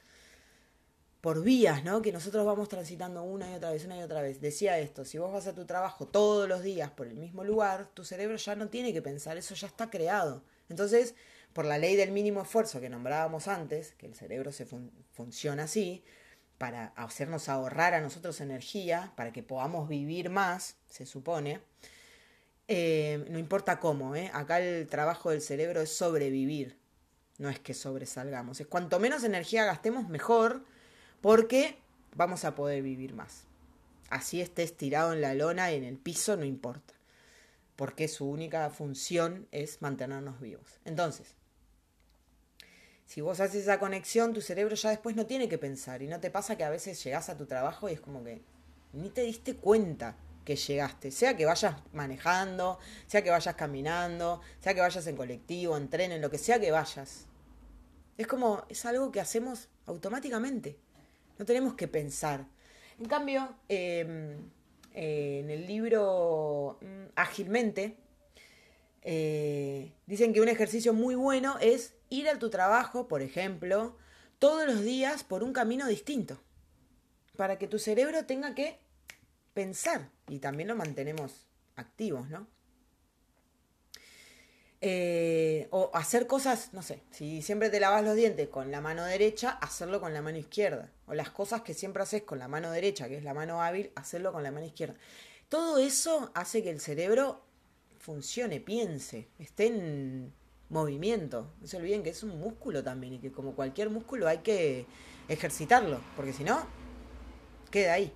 [1.22, 2.02] por vías, ¿no?
[2.02, 4.42] Que nosotros vamos transitando una y otra vez, una y otra vez.
[4.42, 7.90] Decía esto, si vos vas a tu trabajo todos los días por el mismo lugar,
[7.94, 10.44] tu cerebro ya no tiene que pensar, eso ya está creado.
[10.70, 11.16] Entonces,
[11.54, 14.68] por la ley del mínimo esfuerzo que nombrábamos antes, que el cerebro se
[15.14, 16.04] funciona así,
[16.58, 21.62] para hacernos ahorrar a nosotros energía, para que podamos vivir más, se supone,
[22.68, 24.30] eh, no importa cómo, ¿eh?
[24.34, 26.78] acá el trabajo del cerebro es sobrevivir,
[27.38, 28.60] no es que sobresalgamos.
[28.60, 30.66] Es cuanto menos energía gastemos, mejor,
[31.22, 31.78] porque
[32.16, 33.44] vamos a poder vivir más.
[34.10, 36.94] Así estés tirado en la lona y en el piso, no importa,
[37.76, 40.80] porque su única función es mantenernos vivos.
[40.86, 41.36] Entonces,
[43.08, 46.02] si vos haces esa conexión, tu cerebro ya después no tiene que pensar.
[46.02, 48.42] Y no te pasa que a veces llegás a tu trabajo y es como que
[48.92, 54.74] ni te diste cuenta que llegaste, sea que vayas manejando, sea que vayas caminando, sea
[54.74, 57.26] que vayas en colectivo, en tren, en lo que sea que vayas.
[58.18, 60.78] Es como, es algo que hacemos automáticamente,
[61.38, 62.46] no tenemos que pensar.
[63.00, 64.38] En cambio, em,
[64.94, 67.98] en el libro mm, Ágilmente,
[69.02, 73.98] eh, dicen que un ejercicio muy bueno es ir a tu trabajo, por ejemplo,
[74.40, 76.40] todos los días por un camino distinto,
[77.36, 78.80] para que tu cerebro tenga que
[79.54, 82.48] pensar y también lo mantenemos activos, ¿no?
[84.80, 89.06] Eh, o hacer cosas, no sé, si siempre te lavas los dientes con la mano
[89.06, 90.92] derecha, hacerlo con la mano izquierda.
[91.08, 93.92] O las cosas que siempre haces con la mano derecha, que es la mano hábil,
[93.96, 94.96] hacerlo con la mano izquierda.
[95.50, 97.42] Todo eso hace que el cerebro
[97.98, 100.34] funcione, piense, esté en
[100.70, 101.54] movimiento.
[101.62, 104.86] No se olviden que es un músculo también y que como cualquier músculo hay que
[105.28, 106.60] ejercitarlo, porque si no,
[107.72, 108.14] queda ahí.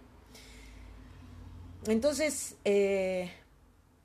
[1.88, 3.32] Entonces, eh,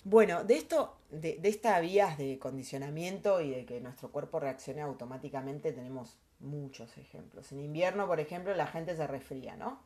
[0.04, 4.80] bueno, de esto, de, de estas vías de condicionamiento y de que nuestro cuerpo reaccione
[4.80, 7.52] automáticamente, tenemos muchos ejemplos.
[7.52, 9.82] En invierno, por ejemplo, la gente se resfría, ¿no?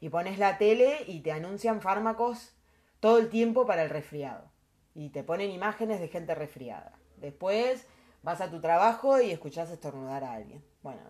[0.00, 2.52] Y pones la tele y te anuncian fármacos
[3.00, 4.50] todo el tiempo para el resfriado.
[4.94, 6.98] Y te ponen imágenes de gente resfriada.
[7.16, 7.86] Después
[8.26, 10.60] vas a tu trabajo y escuchás estornudar a alguien.
[10.82, 11.00] Bueno,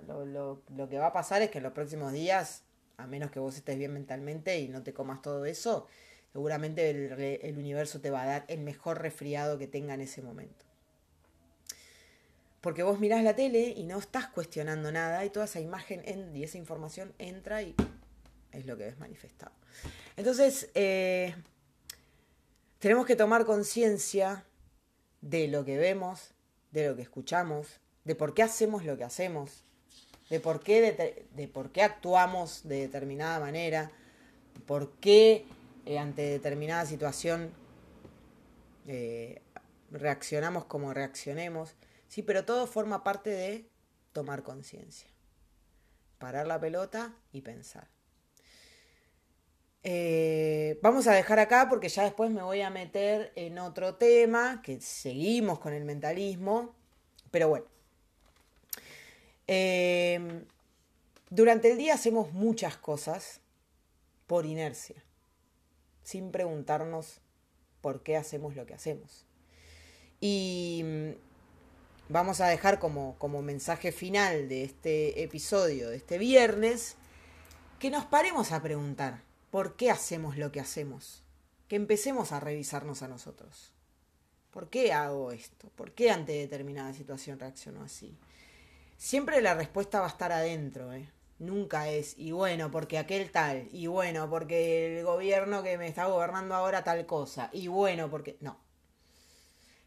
[0.69, 2.63] lo, que va a pasar es que en los próximos días,
[2.99, 5.87] a menos que vos estés bien mentalmente y no te comas todo eso,
[6.35, 10.67] seguramente el, universo te va a dar el mejor resfriado que tenga en ese momento.
[12.61, 16.03] Porque vos mirás la tele y no estás cuestionando nada y toda esa imagen
[16.37, 17.75] y esa información entra y
[18.53, 19.53] es lo que ves manifestado.
[20.19, 21.35] Entonces, eh,
[22.79, 24.45] tenemos que tomar conciencia
[25.23, 26.36] de lo que vemos,
[26.71, 29.65] de lo que escuchamos, de por qué hacemos lo que hacemos,
[30.31, 33.91] de por qué, de, por qué actuamos de determinada manera,
[34.67, 35.47] por qué
[35.85, 37.53] eh, ante determinada situación
[38.87, 39.43] eh,
[39.91, 41.75] reaccionamos como reaccionemos.
[42.09, 43.69] Sí, pero todo forma parte de
[44.13, 45.09] tomar conciencia.
[46.19, 47.96] Parar la pelota y pensar.
[49.89, 54.61] Eh, vamos a dejar acá porque ya después me voy a meter en otro tema,
[54.65, 56.75] que seguimos con el mentalismo,
[57.31, 57.67] pero bueno.
[59.47, 60.43] Eh,
[61.31, 63.41] durante el día hacemos muchas cosas
[64.27, 64.97] por inercia,
[66.03, 67.21] sin preguntarnos
[67.81, 69.25] por qué hacemos lo que hacemos.
[70.21, 71.11] Y mm,
[72.09, 76.97] vamos a dejar como, como mensaje final de este episodio, de este viernes,
[77.79, 81.25] que nos paremos a preguntar por qué hacemos lo que hacemos.
[81.69, 83.73] Que empecemos a revisarnos a nosotros.
[84.51, 85.69] ¿Por qué hago esto?
[85.77, 88.17] ¿Por qué ante determinada situación reacciono así?
[88.97, 91.11] Siempre la respuesta va a estar adentro, ¿eh?
[91.39, 96.07] Nunca es, y bueno, porque aquel tal, y bueno, porque el gobierno que me está
[96.07, 98.39] gobernando ahora tal cosa, y bueno, porque...
[98.41, 98.59] No.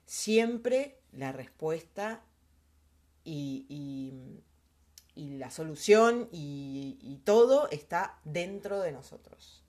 [0.05, 2.21] Siempre la respuesta
[3.23, 4.43] y, y,
[5.15, 9.63] y la solución y, todo está dentro de nosotros.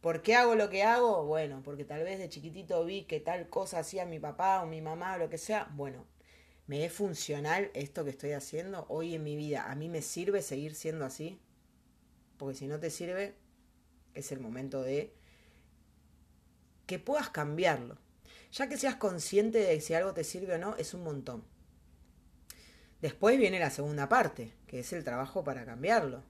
[0.00, 1.24] ¿Por qué hago lo que hago?
[1.24, 4.80] Bueno, porque tal vez de chiquitito vi que tal cosa hacía mi papá o mi
[4.80, 5.70] mamá o lo que sea.
[5.74, 6.06] Bueno,
[6.66, 9.70] ¿me es funcional esto que estoy haciendo hoy en mi vida?
[9.70, 11.40] ¿A mí me sirve seguir siendo así?
[12.36, 13.36] Porque si no te sirve,
[14.14, 15.14] es el momento de
[16.86, 17.98] que puedas cambiarlo.
[18.52, 21.44] Ya que seas consciente de si algo te sirve o no, es un montón.
[23.02, 26.22] Después viene la segunda parte, que es el trabajo para cambiarlo.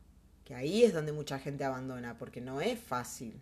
[0.42, 3.38] Que ahí es donde mucha gente abandona, porque no es fácil.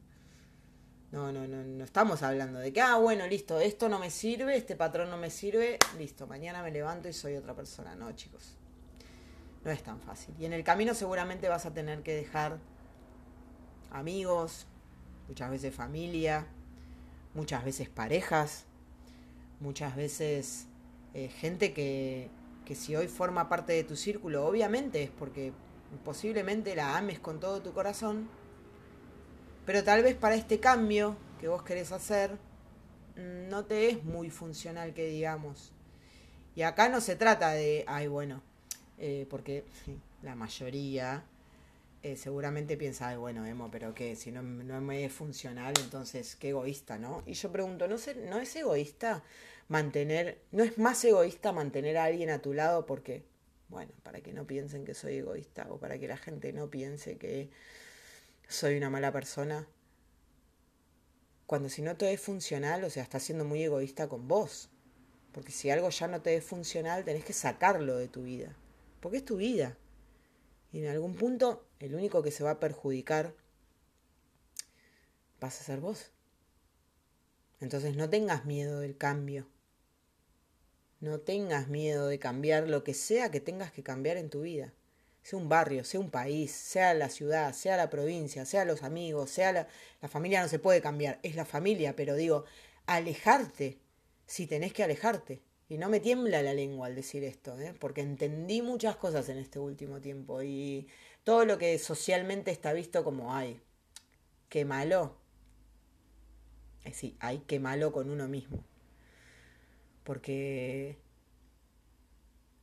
[1.12, 4.56] No, no, no, no estamos hablando de que, ah, bueno, listo, esto no me sirve,
[4.56, 7.94] este patrón no me sirve, listo, mañana me levanto y soy otra persona.
[7.94, 8.56] No, chicos.
[9.64, 10.34] No es tan fácil.
[10.38, 12.58] Y en el camino seguramente vas a tener que dejar
[13.92, 14.66] amigos,
[15.28, 16.46] muchas veces familia,
[17.34, 18.64] muchas veces parejas,
[19.60, 20.66] muchas veces
[21.14, 22.30] eh, gente que,
[22.70, 25.52] que si hoy forma parte de tu círculo, obviamente es porque
[26.04, 28.28] posiblemente la ames con todo tu corazón,
[29.66, 32.38] pero tal vez para este cambio que vos querés hacer,
[33.16, 35.72] mm, no te es muy funcional que digamos.
[36.54, 38.40] Y acá no se trata de, ay bueno,
[38.98, 39.64] eh, porque
[40.22, 41.24] la mayoría
[42.04, 46.36] eh, seguramente piensa, ay bueno, Emo, pero que si no, no me es funcional, entonces
[46.36, 47.24] qué egoísta, ¿no?
[47.26, 47.96] Y yo pregunto, ¿no,
[48.28, 49.24] ¿no es egoísta
[49.70, 53.24] mantener, no es más egoísta mantener a alguien a tu lado porque,
[53.68, 57.18] bueno, para que no piensen que soy egoísta o para que la gente no piense
[57.18, 57.50] que
[58.48, 59.68] soy una mala persona.
[61.46, 64.70] Cuando si no te es funcional, o sea, estás siendo muy egoísta con vos.
[65.30, 68.56] Porque si algo ya no te es funcional, tenés que sacarlo de tu vida.
[68.98, 69.78] Porque es tu vida.
[70.72, 73.34] Y en algún punto, el único que se va a perjudicar
[75.40, 76.10] vas a ser vos.
[77.60, 79.46] Entonces no tengas miedo del cambio.
[81.00, 84.74] No tengas miedo de cambiar lo que sea que tengas que cambiar en tu vida.
[85.22, 89.30] Sea un barrio, sea un país, sea la ciudad, sea la provincia, sea los amigos,
[89.30, 89.68] sea la,
[90.02, 92.44] la familia no se puede cambiar, es la familia, pero digo,
[92.84, 93.78] alejarte
[94.26, 95.42] si tenés que alejarte.
[95.70, 97.74] Y no me tiembla la lengua al decir esto, ¿eh?
[97.78, 100.88] porque entendí muchas cosas en este último tiempo y
[101.24, 103.60] todo lo que socialmente está visto como, ay,
[104.48, 105.16] qué malo.
[106.80, 108.64] Es decir, ay, qué malo con uno mismo
[110.04, 110.98] porque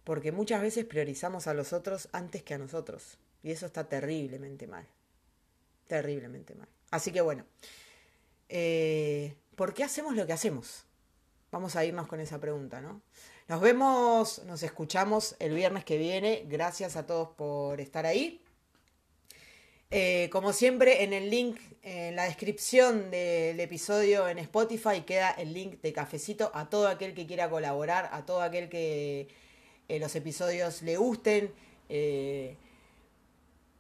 [0.04, 3.18] porque muchas veces priorizamos a los otros antes que a nosotros.
[3.44, 4.88] Y eso está terriblemente mal.
[5.86, 6.70] Terriblemente mal.
[6.92, 7.44] Así que bueno,
[8.48, 10.86] eh, ¿por qué hacemos lo que hacemos?
[11.52, 13.02] Vamos a irnos con esa pregunta, ¿no?
[13.50, 16.46] Nos vemos, nos escuchamos el viernes que viene.
[16.48, 18.42] Gracias a todos por estar ahí.
[19.90, 25.54] Eh, como siempre, en el link, en la descripción del episodio en Spotify queda el
[25.54, 29.30] link de cafecito a todo aquel que quiera colaborar, a todo aquel que
[29.88, 31.54] eh, los episodios le gusten.
[31.88, 32.58] Eh,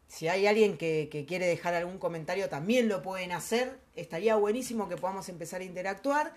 [0.07, 3.77] si hay alguien que, que, quiere dejar algún comentario, también lo pueden hacer.
[3.95, 6.33] Estaría buenísimo que podamos empezar a interactuar.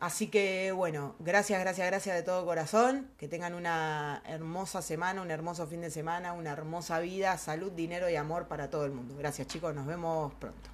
[0.00, 3.08] Así que bueno, gracias, gracias, gracias de todo corazón.
[3.16, 8.08] Que tengan una hermosa semana, un hermoso fin de semana, una hermosa vida, salud, dinero
[8.10, 9.16] y amor para todo el mundo.
[9.16, 10.73] Gracias chicos, nos vemos pronto.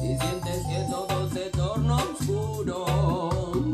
[0.00, 2.86] Si sientes que todo se torna oscuro,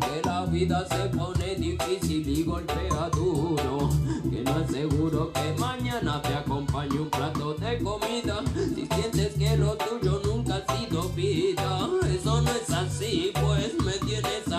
[0.01, 3.89] que la vida se pone difícil y golpea duro,
[4.29, 8.43] que no es seguro que mañana te acompañe un plato de comida,
[8.75, 13.33] si sientes que lo tuyo nunca ha sido vida, eso no es así,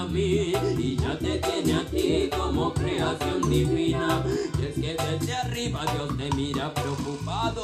[0.06, 4.24] y ya te tiene a ti como creación divina,
[4.60, 7.64] y es que desde arriba Dios te mira preocupado,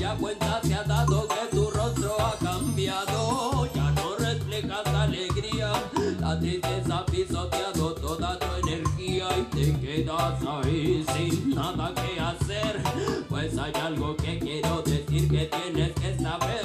[0.00, 5.72] ya cuenta se ha dado que tu rostro ha cambiado, ya no reflejas alegría,
[6.20, 12.82] la tristeza ha pisoteado toda tu energía y te quedas ahí sin nada que hacer,
[13.28, 16.63] pues hay algo que quiero decir que tienes que saber,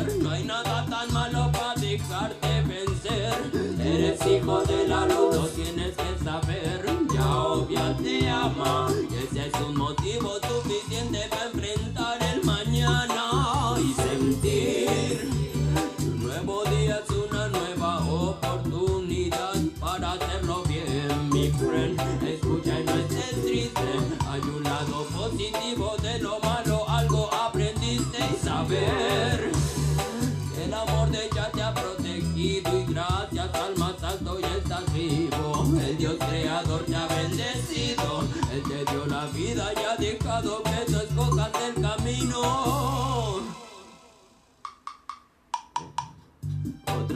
[4.21, 9.47] eres hijo de la luz, lo tienes que saber, ya obvia te ama, y ese
[9.47, 15.29] es un motivo suficiente para enfrentar el mañana y sentir
[15.99, 21.99] un nuevo día es una nueva oportunidad para hacerlo bien, mi friend.
[22.23, 23.81] Escucha y no estés triste.
[24.29, 28.98] Hay un lado positivo de lo malo, algo aprendiste y saber.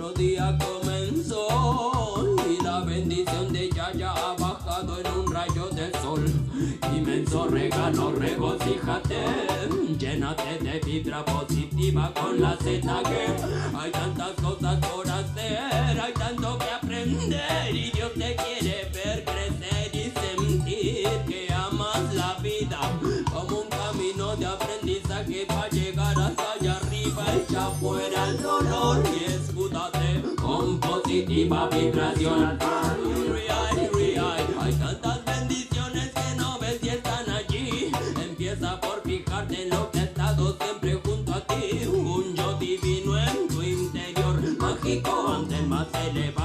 [0.03, 5.89] Otro día comenzó y la bendición de ella ya ha bajado en un rayo de
[6.01, 6.25] sol.
[6.93, 9.23] Inmenso regalo, regocíjate,
[9.97, 16.57] llénate de vibra positiva con la Z que hay tantas cosas por hacer, hay tanto
[16.57, 18.02] que aprender y Dios
[31.43, 31.75] Real,
[33.93, 37.91] real, hay tantas bendiciones que no ves y están allí.
[38.23, 41.85] Empieza por fijarte en lo que ha estado siempre junto a ti.
[41.85, 46.42] Un yo divino en tu interior, mágico, ante el más elevado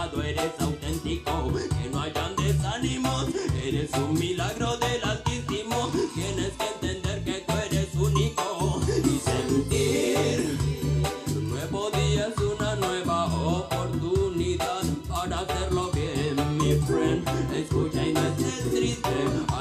[19.09, 19.58] estés